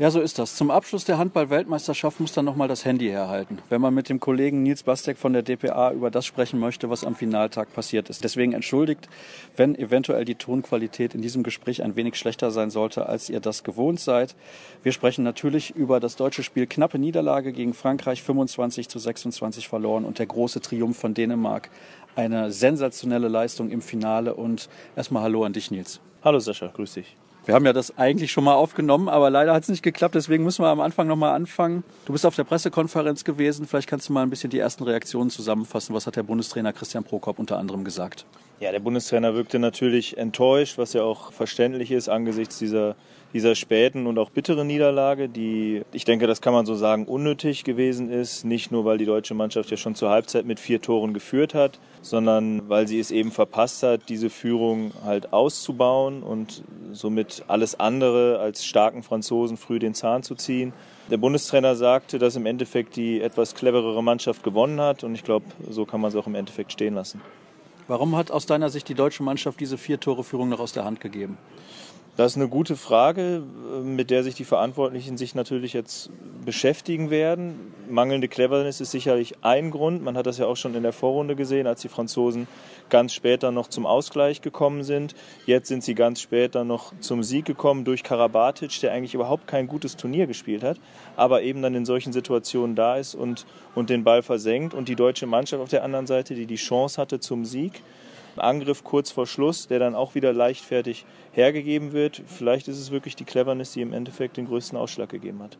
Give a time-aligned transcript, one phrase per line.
[0.00, 0.56] Ja, so ist das.
[0.56, 4.64] Zum Abschluss der Handball-Weltmeisterschaft muss dann nochmal das Handy herhalten, wenn man mit dem Kollegen
[4.64, 8.24] Nils Bastek von der DPA über das sprechen möchte, was am Finaltag passiert ist.
[8.24, 9.08] Deswegen entschuldigt,
[9.56, 13.62] wenn eventuell die Tonqualität in diesem Gespräch ein wenig schlechter sein sollte, als ihr das
[13.62, 14.34] gewohnt seid.
[14.82, 20.04] Wir sprechen natürlich über das deutsche Spiel knappe Niederlage gegen Frankreich, 25 zu 26 verloren
[20.04, 21.70] und der große Triumph von Dänemark.
[22.16, 26.00] Eine sensationelle Leistung im Finale und erstmal Hallo an dich, Nils.
[26.24, 27.16] Hallo Sascha, grüß dich.
[27.46, 30.14] Wir haben ja das eigentlich schon mal aufgenommen, aber leider hat es nicht geklappt.
[30.14, 31.84] Deswegen müssen wir am Anfang nochmal anfangen.
[32.06, 33.66] Du bist auf der Pressekonferenz gewesen.
[33.66, 35.94] Vielleicht kannst du mal ein bisschen die ersten Reaktionen zusammenfassen.
[35.94, 38.24] Was hat der Bundestrainer Christian Prokop unter anderem gesagt?
[38.60, 42.94] Ja, der Bundestrainer wirkte natürlich enttäuscht, was ja auch verständlich ist angesichts dieser,
[43.32, 47.64] dieser späten und auch bitteren Niederlage, die, ich denke, das kann man so sagen, unnötig
[47.64, 48.44] gewesen ist.
[48.44, 51.80] Nicht nur, weil die deutsche Mannschaft ja schon zur Halbzeit mit vier Toren geführt hat,
[52.00, 56.62] sondern weil sie es eben verpasst hat, diese Führung halt auszubauen und
[56.92, 60.72] somit alles andere als starken Franzosen früh den Zahn zu ziehen.
[61.10, 65.46] Der Bundestrainer sagte, dass im Endeffekt die etwas cleverere Mannschaft gewonnen hat und ich glaube,
[65.68, 67.20] so kann man es auch im Endeffekt stehen lassen.
[67.86, 70.84] Warum hat aus deiner Sicht die deutsche Mannschaft diese vier Tore Führung noch aus der
[70.84, 71.36] Hand gegeben?
[72.16, 73.42] Das ist eine gute Frage,
[73.82, 76.10] mit der sich die Verantwortlichen sich natürlich jetzt
[76.44, 77.74] beschäftigen werden.
[77.90, 80.00] Mangelnde Cleverness ist sicherlich ein Grund.
[80.04, 82.46] Man hat das ja auch schon in der Vorrunde gesehen, als die Franzosen
[82.88, 85.16] ganz später noch zum Ausgleich gekommen sind.
[85.44, 89.66] Jetzt sind sie ganz später noch zum Sieg gekommen durch Karabatic, der eigentlich überhaupt kein
[89.66, 90.78] gutes Turnier gespielt hat,
[91.16, 94.72] aber eben dann in solchen Situationen da ist und, und den Ball versenkt.
[94.72, 97.82] Und die deutsche Mannschaft auf der anderen Seite, die die Chance hatte zum Sieg,
[98.38, 102.22] Angriff kurz vor Schluss, der dann auch wieder leichtfertig hergegeben wird.
[102.26, 105.58] Vielleicht ist es wirklich die Cleverness, die im Endeffekt den größten Ausschlag gegeben hat.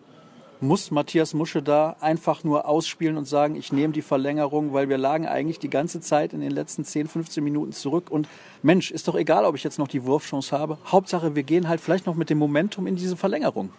[0.60, 4.96] Muss Matthias Musche da einfach nur ausspielen und sagen, ich nehme die Verlängerung, weil wir
[4.96, 8.28] lagen eigentlich die ganze Zeit in den letzten 10, 15 Minuten zurück und
[8.62, 10.78] Mensch, ist doch egal, ob ich jetzt noch die Wurfchance habe.
[10.86, 13.70] Hauptsache, wir gehen halt vielleicht noch mit dem Momentum in diese Verlängerung.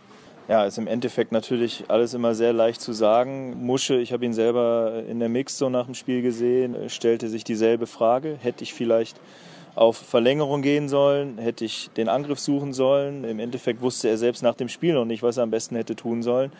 [0.47, 3.65] Ja, ist im Endeffekt natürlich alles immer sehr leicht zu sagen.
[3.65, 7.43] Musche, ich habe ihn selber in der Mix so nach dem Spiel gesehen, stellte sich
[7.43, 8.37] dieselbe Frage.
[8.39, 9.19] Hätte ich vielleicht
[9.73, 11.39] auf Verlängerung gehen sollen?
[11.39, 13.23] Hätte ich den Angriff suchen sollen?
[13.23, 15.95] Im Endeffekt wusste er selbst nach dem Spiel noch nicht, was er am besten hätte
[15.95, 16.51] tun sollen.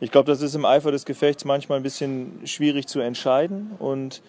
[0.00, 4.20] Ich glaube, das ist im Eifer des Gefechts manchmal ein bisschen schwierig zu entscheiden und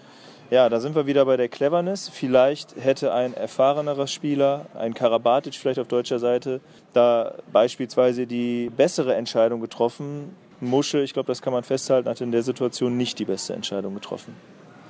[0.49, 2.09] ja, da sind wir wieder bei der Cleverness.
[2.09, 6.61] Vielleicht hätte ein erfahrenerer Spieler, ein Karabatic vielleicht auf deutscher Seite,
[6.93, 10.35] da beispielsweise die bessere Entscheidung getroffen.
[10.59, 13.93] Musche, ich glaube, das kann man festhalten, hat in der Situation nicht die beste Entscheidung
[13.95, 14.35] getroffen.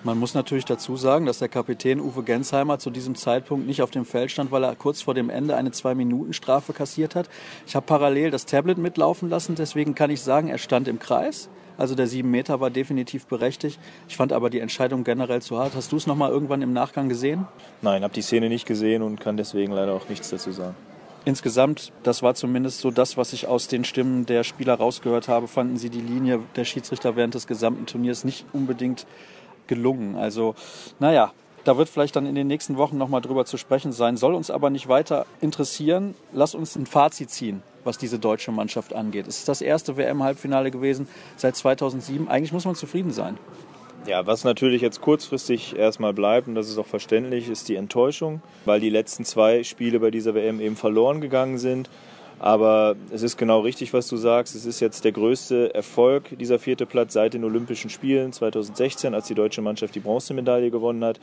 [0.03, 3.89] Man muss natürlich dazu sagen, dass der Kapitän Uwe Gensheimer zu diesem Zeitpunkt nicht auf
[3.89, 7.29] dem Feld stand, weil er kurz vor dem Ende eine Zwei-Minuten-Strafe kassiert hat.
[7.65, 11.47] Ich habe parallel das Tablet mitlaufen lassen, deswegen kann ich sagen, er stand im Kreis.
[11.77, 13.79] Also der sieben Meter war definitiv berechtigt.
[14.07, 15.73] Ich fand aber die Entscheidung generell zu hart.
[15.75, 17.47] Hast du es nochmal irgendwann im Nachgang gesehen?
[17.81, 20.75] Nein, habe die Szene nicht gesehen und kann deswegen leider auch nichts dazu sagen.
[21.25, 25.47] Insgesamt, das war zumindest so das, was ich aus den Stimmen der Spieler rausgehört habe,
[25.47, 29.05] fanden sie die Linie der Schiedsrichter während des gesamten Turniers nicht unbedingt
[29.67, 30.17] gelungen.
[30.17, 30.53] Also,
[30.99, 31.31] naja,
[31.63, 34.17] da wird vielleicht dann in den nächsten Wochen nochmal drüber zu sprechen sein.
[34.17, 36.13] Soll uns aber nicht weiter interessieren.
[36.33, 39.27] Lass uns ein Fazit ziehen was diese deutsche Mannschaft angeht.
[39.27, 41.07] Es ist das erste WM-Halbfinale gewesen
[41.37, 42.27] seit 2007.
[42.27, 43.37] Eigentlich muss man zufrieden sein.
[44.05, 48.41] Ja, was natürlich jetzt kurzfristig erstmal bleibt, und das ist auch verständlich, ist die Enttäuschung,
[48.65, 51.89] weil die letzten zwei Spiele bei dieser WM eben verloren gegangen sind.
[52.39, 54.55] Aber es ist genau richtig, was du sagst.
[54.55, 59.27] Es ist jetzt der größte Erfolg dieser vierte Platz seit den Olympischen Spielen 2016, als
[59.27, 61.21] die deutsche Mannschaft die Bronzemedaille gewonnen hat.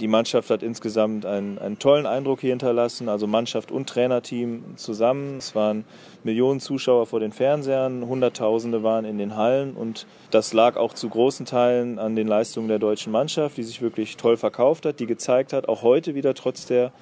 [0.00, 5.36] Die Mannschaft hat insgesamt einen, einen tollen Eindruck hier hinterlassen, also Mannschaft und Trainerteam zusammen.
[5.36, 5.84] Es waren
[6.24, 11.10] Millionen Zuschauer vor den Fernsehern, Hunderttausende waren in den Hallen und das lag auch zu
[11.10, 15.06] großen Teilen an den Leistungen der deutschen Mannschaft, die sich wirklich toll verkauft hat, die
[15.06, 16.92] gezeigt hat, auch heute wieder trotz der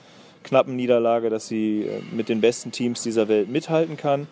[0.43, 4.27] knappen Niederlage, dass sie äh, mit den besten Teams dieser Welt mithalten kann.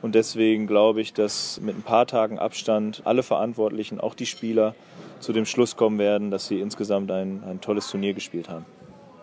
[0.00, 4.74] Und deswegen glaube ich, dass mit ein paar Tagen Abstand alle Verantwortlichen, auch die Spieler,
[5.22, 8.66] zu dem Schluss kommen werden, dass sie insgesamt ein, ein tolles Turnier gespielt haben.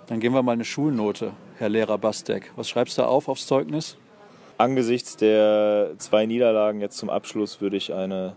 [0.07, 2.51] Dann geben wir mal eine Schulnote, Herr Lehrer Bastek.
[2.55, 3.97] Was schreibst du auf aufs Zeugnis?
[4.57, 8.33] Angesichts der zwei Niederlagen jetzt zum Abschluss würde ich eine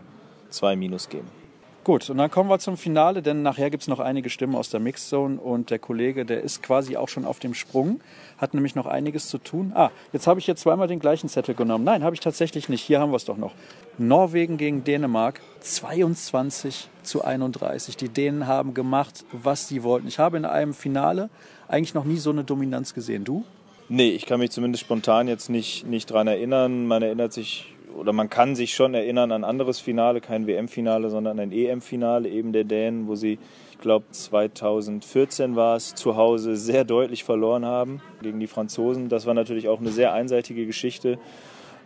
[0.50, 1.41] 2 minus geben.
[1.84, 4.70] Gut, und dann kommen wir zum Finale, denn nachher gibt es noch einige Stimmen aus
[4.70, 8.00] der Mixzone und der Kollege, der ist quasi auch schon auf dem Sprung,
[8.38, 9.72] hat nämlich noch einiges zu tun.
[9.74, 11.82] Ah, jetzt habe ich hier zweimal den gleichen Zettel genommen.
[11.82, 12.82] Nein, habe ich tatsächlich nicht.
[12.82, 13.52] Hier haben wir es doch noch.
[13.98, 17.96] Norwegen gegen Dänemark, 22 zu 31.
[17.96, 20.06] Die Dänen haben gemacht, was sie wollten.
[20.06, 21.30] Ich habe in einem Finale
[21.66, 23.24] eigentlich noch nie so eine Dominanz gesehen.
[23.24, 23.44] Du?
[23.88, 26.86] Nee, ich kann mich zumindest spontan jetzt nicht, nicht dran erinnern.
[26.86, 31.10] Man erinnert sich oder man kann sich schon erinnern an ein anderes Finale, kein WM-Finale,
[31.10, 33.38] sondern ein EM-Finale eben der Dänen, wo sie,
[33.70, 39.08] ich glaube 2014 war es, zu Hause sehr deutlich verloren haben gegen die Franzosen.
[39.08, 41.18] Das war natürlich auch eine sehr einseitige Geschichte.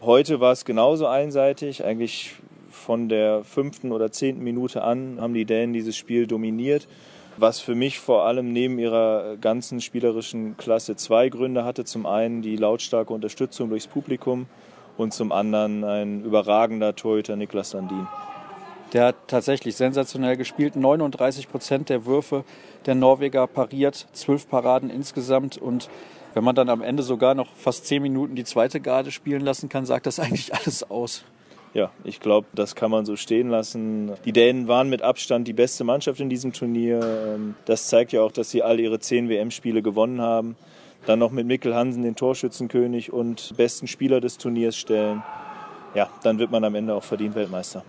[0.01, 1.85] Heute war es genauso einseitig.
[1.85, 2.35] Eigentlich
[2.71, 6.87] von der fünften oder zehnten Minute an haben die Dänen dieses Spiel dominiert.
[7.39, 11.85] Was für mich vor allem neben ihrer ganzen spielerischen Klasse zwei Gründe hatte.
[11.85, 14.47] Zum einen die lautstarke Unterstützung durchs Publikum
[14.97, 18.07] und zum anderen ein überragender Torhüter Niklas Landin.
[18.93, 20.77] Der hat tatsächlich sensationell gespielt.
[20.77, 22.45] 39 Prozent der Würfe
[22.87, 25.59] der Norweger pariert, zwölf Paraden insgesamt.
[25.59, 25.91] Und
[26.35, 29.69] wenn man dann am Ende sogar noch fast zehn Minuten die zweite Garde spielen lassen
[29.69, 31.25] kann, sagt das eigentlich alles aus.
[31.75, 34.13] Ja, ich glaube, das kann man so stehen lassen.
[34.25, 37.01] Die Dänen waren mit Abstand die beste Mannschaft in diesem Turnier.
[37.03, 40.57] Ähm, das zeigt ja auch, dass sie all ihre zehn WM-Spiele gewonnen haben.
[41.07, 45.23] Dann noch mit Mikkel Hansen den Torschützenkönig und besten Spieler des Turniers stellen.
[45.95, 47.85] Ja, dann wird man am Ende auch verdient Weltmeister.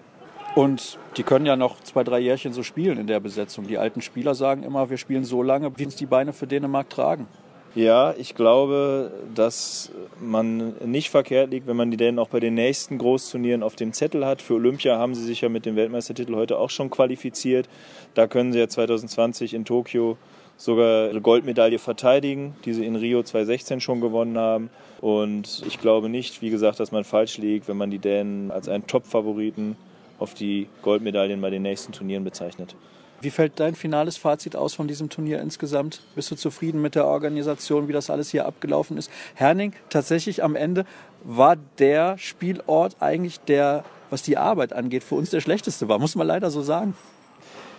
[0.56, 3.68] Und die können ja noch zwei, drei Jährchen so spielen in der Besetzung.
[3.68, 6.90] Die alten Spieler sagen immer, wir spielen so lange, wie uns die Beine für Dänemark
[6.90, 7.28] tragen.
[7.76, 12.56] Ja, ich glaube, dass man nicht verkehrt liegt, wenn man die Dänen auch bei den
[12.56, 14.42] nächsten Großturnieren auf dem Zettel hat.
[14.42, 17.70] Für Olympia haben sie sich ja mit dem Weltmeistertitel heute auch schon qualifiziert.
[18.16, 20.18] Da können sie ja 2020 in Tokio
[20.58, 24.70] sogar ihre Goldmedaille verteidigen, die sie in Rio 2016 schon gewonnen haben.
[25.00, 28.68] Und ich glaube nicht, wie gesagt, dass man falsch liegt, wenn man die Dänen als
[28.68, 29.78] einen Top-Favoriten
[30.20, 32.76] auf die Goldmedaillen bei den nächsten Turnieren bezeichnet.
[33.20, 36.02] Wie fällt dein finales Fazit aus von diesem Turnier insgesamt?
[36.14, 39.10] Bist du zufrieden mit der Organisation, wie das alles hier abgelaufen ist?
[39.34, 40.86] Herning, tatsächlich am Ende
[41.24, 46.16] war der Spielort eigentlich der, was die Arbeit angeht, für uns der schlechteste war, muss
[46.16, 46.96] man leider so sagen.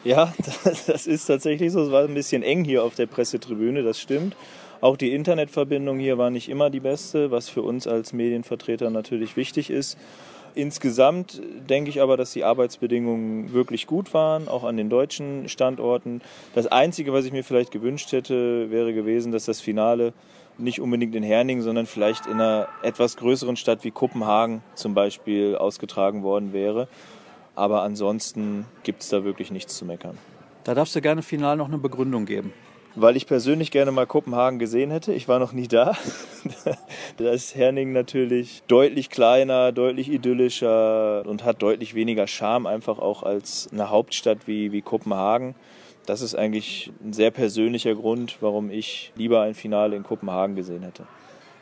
[0.04, 0.32] Ja,
[0.86, 1.82] das ist tatsächlich so.
[1.82, 4.36] Es war ein bisschen eng hier auf der Pressetribüne, das stimmt.
[4.80, 9.36] Auch die Internetverbindung hier war nicht immer die beste, was für uns als Medienvertreter natürlich
[9.36, 9.98] wichtig ist.
[10.54, 16.20] Insgesamt denke ich aber, dass die Arbeitsbedingungen wirklich gut waren, auch an den deutschen Standorten.
[16.54, 20.12] Das Einzige, was ich mir vielleicht gewünscht hätte, wäre gewesen, dass das Finale
[20.56, 25.56] nicht unbedingt in Herning, sondern vielleicht in einer etwas größeren Stadt wie Kopenhagen zum Beispiel
[25.56, 26.88] ausgetragen worden wäre.
[27.58, 30.16] Aber ansonsten gibt es da wirklich nichts zu meckern.
[30.64, 32.52] Da darfst du gerne final noch eine Begründung geben
[33.00, 35.12] weil ich persönlich gerne mal Kopenhagen gesehen hätte.
[35.12, 35.96] Ich war noch nie da.
[37.16, 43.22] da ist Herning natürlich deutlich kleiner, deutlich idyllischer und hat deutlich weniger Charme einfach auch
[43.22, 45.54] als eine Hauptstadt wie, wie Kopenhagen.
[46.06, 50.82] Das ist eigentlich ein sehr persönlicher Grund, warum ich lieber ein Finale in Kopenhagen gesehen
[50.82, 51.06] hätte.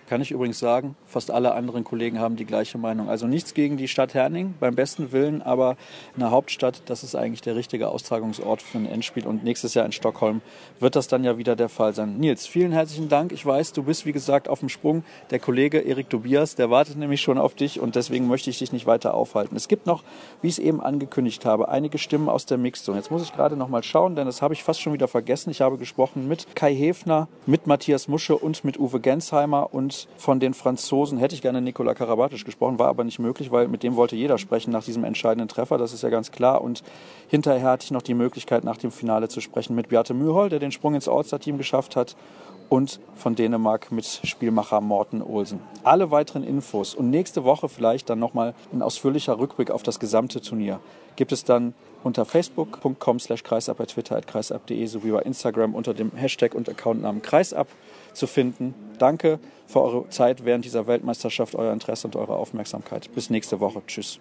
[0.08, 3.08] Kann ich übrigens sagen, fast alle anderen Kollegen haben die gleiche Meinung.
[3.08, 5.76] Also nichts gegen die Stadt Herning beim besten Willen, aber
[6.14, 9.26] eine Hauptstadt, das ist eigentlich der richtige Austragungsort für ein Endspiel.
[9.26, 10.42] Und nächstes Jahr in Stockholm
[10.78, 12.18] wird das dann ja wieder der Fall sein.
[12.18, 13.32] Nils, vielen herzlichen Dank.
[13.32, 15.02] Ich weiß, du bist wie gesagt auf dem Sprung.
[15.30, 18.72] Der Kollege Erik Tobias, der wartet nämlich schon auf dich und deswegen möchte ich dich
[18.72, 19.56] nicht weiter aufhalten.
[19.56, 20.04] Es gibt noch,
[20.40, 22.98] wie ich es eben angekündigt habe, einige Stimmen aus der Mixzone.
[22.98, 25.50] Jetzt muss ich gerade noch mal schauen, denn das habe ich fast schon wieder vergessen.
[25.50, 30.40] Ich habe gesprochen mit Kai Hefner, mit Matthias Musche und mit Uwe Gensheimer und von
[30.40, 33.96] den Franzosen hätte ich gerne Nikola Karabatic gesprochen, war aber nicht möglich, weil mit dem
[33.96, 36.62] wollte jeder sprechen nach diesem entscheidenden Treffer, das ist ja ganz klar.
[36.62, 36.82] Und
[37.28, 40.58] hinterher hatte ich noch die Möglichkeit, nach dem Finale zu sprechen mit Beate Mühol, der
[40.58, 42.16] den Sprung ins All-Star-Team geschafft hat
[42.68, 45.60] und von Dänemark mit Spielmacher Morten Olsen.
[45.84, 50.40] Alle weiteren Infos und nächste Woche vielleicht dann nochmal ein ausführlicher Rückblick auf das gesamte
[50.40, 50.80] Turnier
[51.16, 55.92] gibt es dann unter facebook.com slash kreisab, bei Twitter at kreisab.de sowie bei Instagram unter
[55.94, 57.66] dem Hashtag und Accountnamen kreisab
[58.12, 58.74] zu finden.
[58.98, 63.12] Danke für eure Zeit während dieser Weltmeisterschaft, euer Interesse und eure Aufmerksamkeit.
[63.14, 63.82] Bis nächste Woche.
[63.86, 64.20] Tschüss.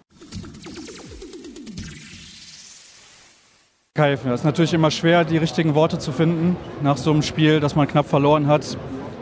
[3.94, 7.60] Kai, es ist natürlich immer schwer, die richtigen Worte zu finden nach so einem Spiel,
[7.60, 8.76] das man knapp verloren hat.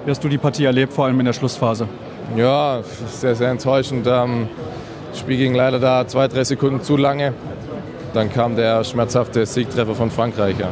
[0.04, 1.88] Wie hast du die Partie erlebt, vor allem in der Schlussphase?
[2.36, 4.06] Ja, sehr, sehr enttäuschend.
[4.08, 4.48] Ähm,
[5.10, 7.34] das Spiel ging leider da zwei, drei Sekunden zu lange.
[8.14, 10.58] Dann kam der schmerzhafte Siegtreffer von Frankreich.
[10.58, 10.70] Ja.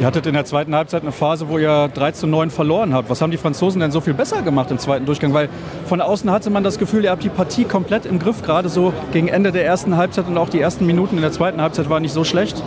[0.00, 3.10] Ihr hattet in der zweiten Halbzeit eine Phase, wo ihr 3 zu 9 verloren habt.
[3.10, 5.32] Was haben die Franzosen denn so viel besser gemacht im zweiten Durchgang?
[5.34, 5.48] Weil
[5.86, 8.42] von außen hatte man das Gefühl, ihr habt die Partie komplett im Griff.
[8.42, 11.60] Gerade so gegen Ende der ersten Halbzeit und auch die ersten Minuten in der zweiten
[11.60, 12.60] Halbzeit waren nicht so schlecht.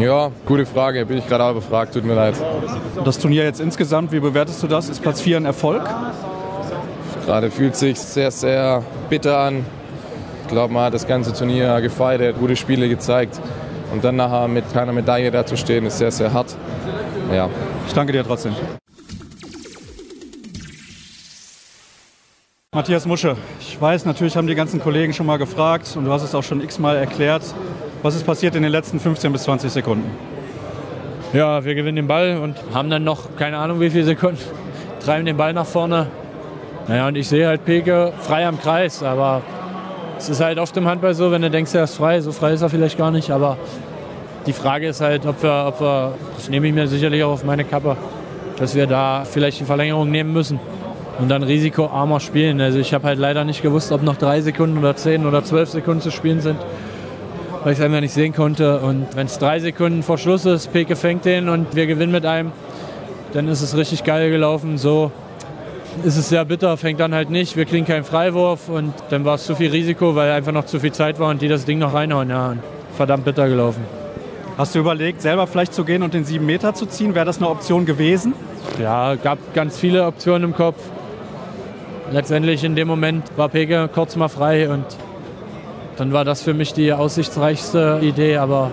[0.00, 1.06] Ja, gute Frage.
[1.06, 1.94] Bin ich gerade auch befragt.
[1.94, 2.34] Tut mir leid.
[3.04, 4.88] Das Turnier jetzt insgesamt, wie bewertest du das?
[4.88, 5.82] Ist Platz 4 ein Erfolg?
[7.24, 9.64] Gerade fühlt sich sehr, sehr bitter an.
[10.42, 13.40] Ich glaube, man hat das ganze Turnier gefeiert, gute Spiele gezeigt.
[13.94, 16.56] Und dann nachher mit keiner Medaille dazustehen, ist sehr, sehr hart.
[17.32, 17.48] Ja.
[17.86, 18.52] Ich danke dir trotzdem.
[22.74, 26.24] Matthias Musche, ich weiß, natürlich haben die ganzen Kollegen schon mal gefragt und du hast
[26.24, 27.42] es auch schon x-mal erklärt.
[28.02, 30.10] Was ist passiert in den letzten 15 bis 20 Sekunden?
[31.32, 34.40] Ja, wir gewinnen den Ball und haben dann noch keine Ahnung wie viele Sekunden,
[35.04, 36.08] treiben den Ball nach vorne.
[36.88, 39.42] Naja, und ich sehe halt Peke frei am Kreis, aber
[40.24, 42.54] es ist halt oft im Handball so, wenn du denkst, er ist frei, so frei
[42.54, 43.58] ist er vielleicht gar nicht, aber
[44.46, 47.44] die Frage ist halt, ob wir, ob wir das nehme ich mir sicherlich auch auf
[47.44, 47.96] meine Kappe,
[48.58, 50.58] dass wir da vielleicht die Verlängerung nehmen müssen.
[51.18, 52.60] und dann risikoarmer spielen.
[52.60, 55.68] Also ich habe halt leider nicht gewusst, ob noch drei Sekunden oder zehn oder zwölf
[55.68, 56.58] Sekunden zu spielen sind,
[57.62, 58.80] weil ich es einfach nicht sehen konnte.
[58.80, 62.26] Und wenn es drei Sekunden vor Schluss ist, Peke fängt den und wir gewinnen mit
[62.26, 62.50] einem,
[63.32, 64.78] dann ist es richtig geil gelaufen.
[64.78, 65.12] So
[66.02, 67.56] ist es sehr bitter, fängt dann halt nicht.
[67.56, 70.80] Wir kriegen keinen Freiwurf und dann war es zu viel Risiko, weil einfach noch zu
[70.80, 72.30] viel Zeit war und die das Ding noch reinhauen.
[72.30, 72.54] Ja,
[72.96, 73.84] verdammt bitter gelaufen.
[74.56, 77.14] Hast du überlegt, selber vielleicht zu gehen und den sieben Meter zu ziehen?
[77.14, 78.34] Wäre das eine Option gewesen?
[78.80, 80.76] Ja, gab ganz viele Optionen im Kopf.
[82.12, 84.84] Letztendlich in dem Moment war Peke kurz mal frei und
[85.96, 88.70] dann war das für mich die aussichtsreichste Idee, aber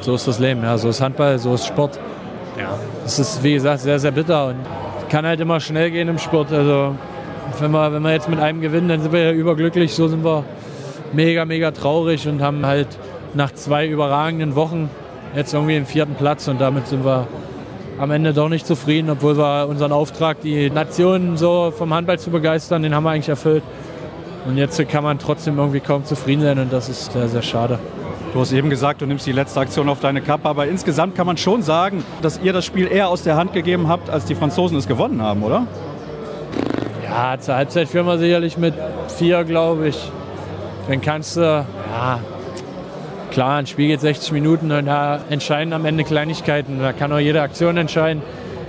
[0.00, 1.98] so ist das Leben, ja, so ist Handball, so ist Sport.
[2.58, 4.56] Ja, es ist wie gesagt sehr, sehr bitter und
[5.14, 6.52] kann halt immer schnell gehen im Sport.
[6.52, 6.96] Also
[7.60, 9.94] wenn wir, wenn wir jetzt mit einem gewinnen, dann sind wir ja überglücklich.
[9.94, 10.42] So sind wir
[11.12, 12.88] mega, mega traurig und haben halt
[13.32, 14.90] nach zwei überragenden Wochen
[15.36, 17.28] jetzt irgendwie den vierten Platz und damit sind wir
[17.96, 22.30] am Ende doch nicht zufrieden, obwohl wir unseren Auftrag, die Nationen so vom Handball zu
[22.30, 23.62] begeistern, den haben wir eigentlich erfüllt.
[24.48, 27.78] Und jetzt kann man trotzdem irgendwie kaum zufrieden sein und das ist sehr, sehr schade.
[28.34, 31.24] Du hast eben gesagt, du nimmst die letzte Aktion auf deine Kappe, aber insgesamt kann
[31.24, 34.34] man schon sagen, dass ihr das Spiel eher aus der Hand gegeben habt, als die
[34.34, 35.68] Franzosen es gewonnen haben, oder?
[37.04, 38.74] Ja, zur Halbzeit führen wir sicherlich mit
[39.06, 40.10] vier, glaube ich.
[40.88, 42.18] Dann kannst du, ja,
[43.30, 46.80] klar, ein Spiel geht 60 Minuten und da entscheiden am Ende Kleinigkeiten.
[46.80, 48.20] Da kann auch jede Aktion entscheiden.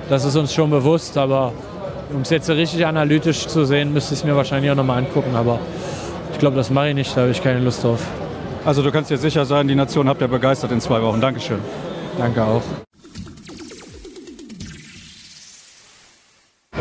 [0.09, 1.53] Das ist uns schon bewusst, aber
[2.13, 5.35] um es jetzt richtig analytisch zu sehen, müsste ich es mir wahrscheinlich auch nochmal angucken.
[5.35, 5.57] Aber
[6.33, 8.05] ich glaube, das mache ich nicht, da habe ich keine Lust drauf.
[8.65, 11.21] Also du kannst dir sicher sein, die Nation habt ihr begeistert in zwei Wochen.
[11.21, 11.59] Dankeschön.
[12.17, 12.63] Danke auch.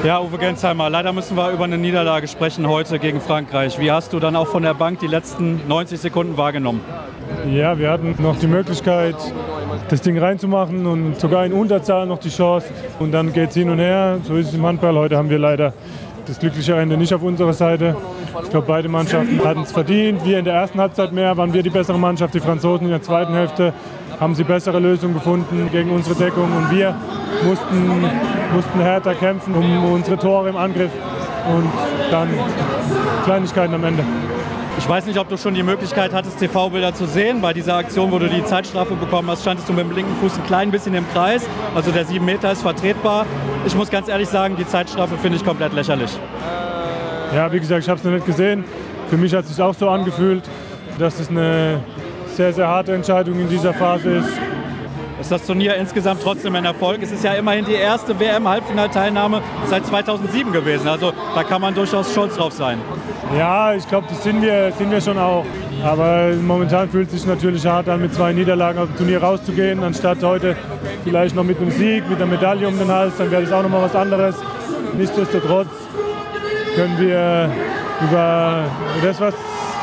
[0.03, 3.79] Ja, Uwe Gensheimer, leider müssen wir über eine Niederlage sprechen heute gegen Frankreich.
[3.79, 6.81] Wie hast du dann auch von der Bank die letzten 90 Sekunden wahrgenommen?
[7.51, 9.17] Ja, wir hatten noch die Möglichkeit,
[9.89, 12.69] das Ding reinzumachen und sogar in Unterzahl noch die Chance.
[12.99, 14.21] Und dann geht es hin und her.
[14.25, 14.95] So ist es im Handball.
[14.95, 15.75] Heute haben wir leider
[16.27, 17.97] das glückliche Ende nicht auf unserer Seite.
[18.43, 20.25] Ich glaube, beide Mannschaften hatten es verdient.
[20.25, 22.35] Wir in der ersten Halbzeit mehr waren wir die bessere Mannschaft.
[22.35, 23.73] Die Franzosen in der zweiten Hälfte
[24.21, 26.51] haben sie bessere Lösungen gefunden gegen unsere Deckung.
[26.57, 26.95] Und wir
[27.45, 28.03] mussten,
[28.55, 30.91] mussten härter kämpfen um unsere Tore im Angriff.
[31.49, 31.71] Und
[32.11, 32.29] dann
[33.25, 34.03] Kleinigkeiten am Ende.
[34.77, 37.41] Ich weiß nicht, ob du schon die Möglichkeit hattest, TV-Bilder zu sehen.
[37.41, 40.37] Bei dieser Aktion, wo du die Zeitstrafe bekommen hast, standest du mit dem linken Fuß
[40.37, 41.47] ein klein bisschen im Kreis.
[41.75, 43.25] Also der 7 Meter ist vertretbar.
[43.67, 46.11] Ich muss ganz ehrlich sagen, die Zeitstrafe finde ich komplett lächerlich.
[47.35, 48.65] Ja, wie gesagt, ich habe es noch nicht gesehen.
[49.09, 50.43] Für mich hat es sich auch so angefühlt,
[50.99, 51.81] dass es eine
[52.35, 54.29] sehr, sehr harte Entscheidung in dieser Phase ist.
[55.25, 56.99] Ist das Turnier insgesamt trotzdem ein Erfolg?
[57.01, 59.41] Es ist ja immerhin die erste WM-Halbfinalteilnahme
[59.71, 60.87] seit 2007 gewesen.
[60.87, 62.79] Also da kann man durchaus stolz drauf sein.
[63.35, 65.47] Ja, ich glaube, das sind wir, sind wir schon auch.
[65.83, 69.83] Aber momentan fühlt es sich natürlich hart an, mit zwei Niederlagen aus dem Turnier rauszugehen,
[69.83, 70.57] anstatt heute
[71.05, 73.15] vielleicht noch mit einem Sieg, mit einer Medaille um den Hals.
[73.17, 74.37] Dann wäre das auch noch mal was anderes.
[74.93, 75.71] Nichtsdestotrotz
[76.77, 77.51] können wir
[78.03, 78.65] über
[79.03, 79.35] das, was,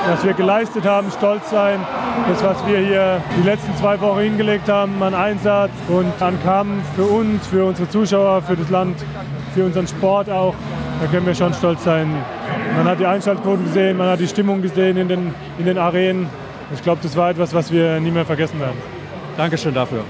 [0.08, 1.80] was wir geleistet haben, stolz sein.
[2.28, 6.84] Das, was wir hier die letzten zwei Wochen hingelegt haben an Einsatz und an Kampf
[6.96, 8.98] für uns, für unsere Zuschauer, für das Land,
[9.54, 10.56] für unseren Sport auch,
[11.02, 12.14] da können wir schon stolz sein.
[12.76, 16.30] Man hat die Einschaltquoten gesehen, man hat die Stimmung gesehen in den, in den Arenen.
[16.74, 18.78] Ich glaube, das war etwas, was wir nie mehr vergessen werden.
[19.38, 20.04] Dankeschön dafür.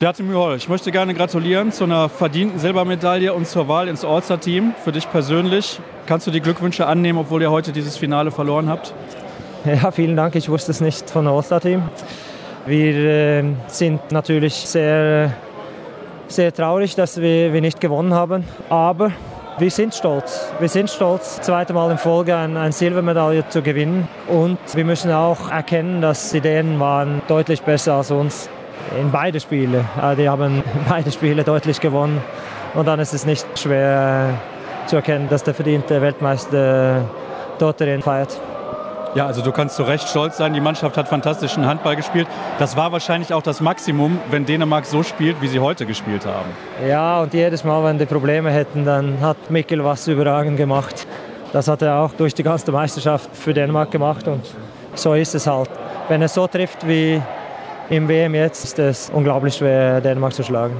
[0.00, 4.74] Beate Mühol, ich möchte gerne gratulieren zu einer verdienten Silbermedaille und zur Wahl ins All-Star-Team.
[4.82, 8.92] Für dich persönlich, kannst du die Glückwünsche annehmen, obwohl ihr heute dieses Finale verloren habt?
[9.64, 10.34] Ja, vielen Dank.
[10.34, 11.84] Ich wusste es nicht von All-Star-Team.
[12.66, 15.32] Wir äh, sind natürlich sehr,
[16.26, 18.42] sehr traurig, dass wir, wir nicht gewonnen haben.
[18.70, 19.12] Aber
[19.58, 20.52] wir sind stolz.
[20.58, 24.08] Wir sind stolz, zweite Mal in Folge eine ein Silbermedaille zu gewinnen.
[24.26, 28.50] Und wir müssen auch erkennen, dass die Dänen waren deutlich besser als uns
[28.98, 29.84] in beide Spiele.
[30.18, 32.20] Die haben beide Spiele deutlich gewonnen.
[32.74, 34.30] Und dann ist es nicht schwer
[34.86, 37.02] zu erkennen, dass der verdiente Weltmeister
[37.58, 38.40] dort drin feiert.
[39.14, 40.54] Ja, also du kannst zu Recht stolz sein.
[40.54, 42.26] Die Mannschaft hat fantastischen Handball gespielt.
[42.58, 46.50] Das war wahrscheinlich auch das Maximum, wenn Dänemark so spielt, wie sie heute gespielt haben.
[46.88, 51.06] Ja, und jedes Mal, wenn die Probleme hätten, dann hat Mikkel was überragend gemacht.
[51.52, 54.42] Das hat er auch durch die ganze Meisterschaft für Dänemark gemacht und
[54.96, 55.70] so ist es halt.
[56.08, 57.22] Wenn er so trifft wie
[57.90, 60.76] im WM jetzt, ist es unglaublich schwer, Dänemark zu schlagen.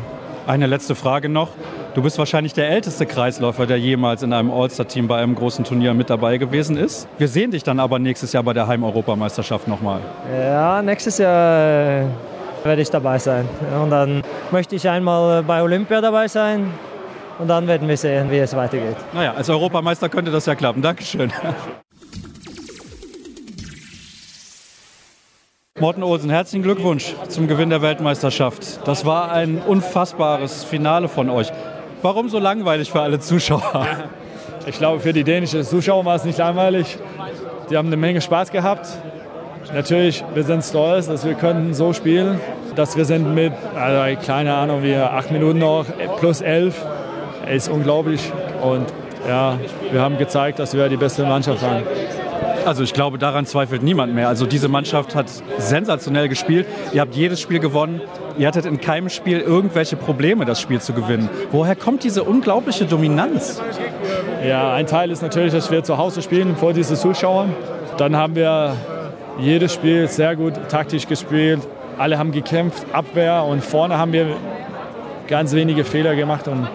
[0.46, 1.50] Eine letzte Frage noch.
[1.94, 5.94] Du bist wahrscheinlich der älteste Kreisläufer, der jemals in einem All-Star-Team bei einem großen Turnier
[5.94, 7.08] mit dabei gewesen ist.
[7.18, 10.00] Wir sehen dich dann aber nächstes Jahr bei der Heim-Europameisterschaft nochmal.
[10.37, 12.04] Ja, nächstes Jahr äh,
[12.64, 13.49] werde ich dabei sein.
[13.80, 16.73] Und dann möchte ich einmal bei Olympia dabei sein.
[17.38, 18.96] Und dann werden wir sehen, wie es weitergeht.
[19.12, 20.82] Naja, als Europameister könnte das ja klappen.
[20.82, 21.32] Dankeschön.
[25.81, 28.87] Morten Olsen, herzlichen Glückwunsch zum Gewinn der Weltmeisterschaft.
[28.87, 31.50] Das war ein unfassbares Finale von euch.
[32.00, 33.85] Warum so langweilig für alle Zuschauer?
[34.66, 36.97] Ich glaube, für die dänischen Zuschauer war es nicht langweilig.
[37.69, 38.87] Die haben eine Menge Spaß gehabt.
[39.75, 42.40] Natürlich, wir sind stolz, dass wir können so spielen,
[42.76, 45.85] dass wir sind mit, also keine Ahnung, wie acht Minuten noch
[46.19, 46.87] plus elf,
[47.52, 48.33] ist unglaublich.
[48.62, 48.87] Und
[49.28, 49.59] ja,
[49.90, 51.83] wir haben gezeigt, dass wir die beste Mannschaft waren.
[52.64, 54.28] Also ich glaube, daran zweifelt niemand mehr.
[54.28, 55.26] Also diese Mannschaft hat
[55.59, 56.66] sensationell gespielt.
[56.92, 58.00] Ihr habt jedes Spiel gewonnen.
[58.38, 61.28] Ihr hattet in keinem Spiel irgendwelche Probleme, das Spiel zu gewinnen.
[61.52, 63.61] Woher kommt diese unglaubliche Dominanz?
[64.47, 67.54] Ja, ein Teil ist natürlich, dass wir zu Hause spielen vor diesen Zuschauern.
[67.99, 68.75] Dann haben wir
[69.38, 71.61] jedes Spiel sehr gut taktisch gespielt.
[71.99, 74.37] Alle haben gekämpft, Abwehr und vorne haben wir
[75.28, 76.66] ganz wenige Fehler gemacht und,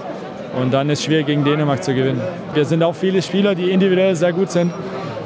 [0.61, 2.21] und dann ist es schwer gegen Dänemark zu gewinnen.
[2.53, 4.71] Wir sind auch viele Spieler, die individuell sehr gut sind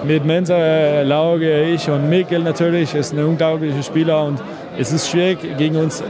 [0.05, 4.41] mit Mensa, Lauge, ich und Mikkel natürlich, ist ein unglaublicher Spieler und
[4.77, 6.03] es ist schwierig gegen uns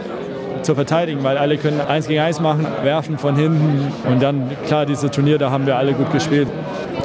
[0.63, 4.85] zu verteidigen, weil alle können eins gegen eins machen, werfen von hinten und dann, klar,
[4.85, 6.47] dieses Turnier, da haben wir alle gut gespielt.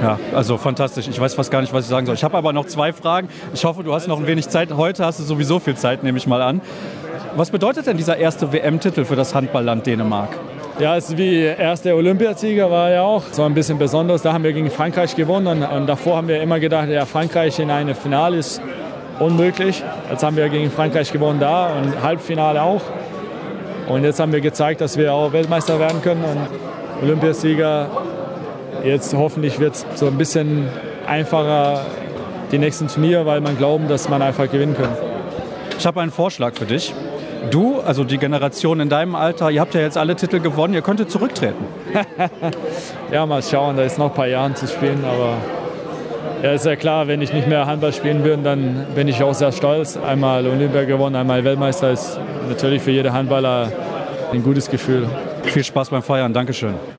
[0.01, 1.09] Ja, also fantastisch.
[1.09, 2.15] Ich weiß fast gar nicht, was ich sagen soll.
[2.15, 3.29] Ich habe aber noch zwei Fragen.
[3.53, 4.73] Ich hoffe, du hast noch ein wenig Zeit.
[4.77, 6.61] Heute hast du sowieso viel Zeit, nehme ich mal an.
[7.37, 10.31] Was bedeutet denn dieser erste WM-Titel für das Handballland Dänemark?
[10.81, 14.23] Ja, es ist wie erster Olympiasieger war ja auch so ein bisschen besonders.
[14.23, 17.59] Da haben wir gegen Frankreich gewonnen und, und davor haben wir immer gedacht, ja, Frankreich
[17.59, 18.63] in einem Finale ist
[19.19, 19.83] unmöglich.
[20.09, 22.83] Jetzt haben wir gegen Frankreich gewonnen da und Halbfinale auch.
[23.89, 27.89] Und jetzt haben wir gezeigt, dass wir auch Weltmeister werden können und Olympiasieger.
[28.85, 30.69] Jetzt hoffentlich wird es so ein bisschen
[31.09, 31.81] einfacher
[32.53, 34.97] die nächsten Turniere, weil man glaubt, dass man einfach gewinnen kann.
[35.77, 36.95] Ich habe einen Vorschlag für dich.
[37.51, 40.83] Du, also die Generation in deinem Alter, ihr habt ja jetzt alle Titel gewonnen, ihr
[40.83, 41.65] könntet zurücktreten.
[43.13, 45.37] ja, mal schauen, da ist noch ein paar Jahre zu spielen, aber
[46.43, 49.35] ja, ist ja klar, wenn ich nicht mehr Handball spielen würde, dann bin ich auch
[49.35, 49.97] sehr stolz.
[49.97, 53.73] Einmal Olympia gewonnen, einmal Weltmeister ist natürlich für jeden Handballer
[54.33, 55.09] ein gutes Gefühl.
[55.45, 56.75] Viel Spaß beim Feiern, Dankeschön.